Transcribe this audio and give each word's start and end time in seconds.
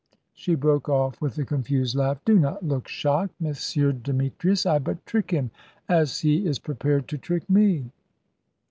she 0.33 0.55
broke 0.55 0.89
off 0.89 1.21
with 1.21 1.37
a 1.37 1.45
confused 1.45 1.95
laugh, 1.95 2.17
"do 2.25 2.39
not 2.39 2.65
look 2.65 2.87
shocked, 2.87 3.35
M. 3.39 3.53
Demetrius. 4.01 4.65
I 4.65 4.79
but 4.79 5.05
trick 5.05 5.29
him, 5.29 5.51
as 5.87 6.21
he 6.21 6.43
is 6.47 6.57
prepared 6.57 7.07
to 7.09 7.19
trick 7.19 7.47
me." 7.47 7.91